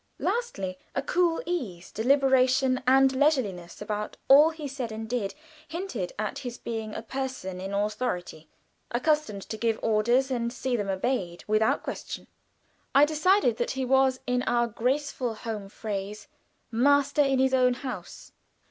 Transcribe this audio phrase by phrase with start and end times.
[0.17, 5.35] Lastly, a cool ease, deliberation, and leisureliness about all he said and did,
[5.67, 8.49] hinted at his being a person in authority,
[8.89, 12.25] accustomed to give orders and see them obeyed without question.
[12.95, 16.27] I decided that he was, in our graceful home phrase,
[16.71, 18.31] "master in his own house."